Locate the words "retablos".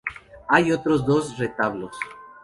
1.37-1.95